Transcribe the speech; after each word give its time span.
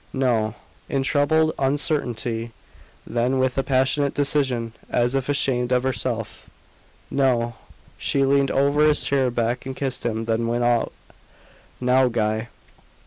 "No," 0.13 0.55
in 0.89 1.03
troubled 1.03 1.53
uncertainty 1.59 2.53
then 3.05 3.37
with 3.37 3.55
a 3.59 3.61
passionate 3.61 4.15
decision, 4.15 4.73
as 4.89 5.13
if 5.13 5.29
ashamed 5.29 5.71
of 5.71 5.83
herself 5.83 6.49
"No!" 7.11 7.53
She 7.99 8.23
leaned 8.25 8.49
over 8.49 8.83
his 8.87 9.01
chair 9.03 9.29
back 9.29 9.63
and 9.67 9.75
kissed 9.75 10.03
him 10.03 10.25
then 10.25 10.47
went 10.47 10.63
out. 10.63 10.91
"Now 11.79 12.07
Guy." 12.07 12.47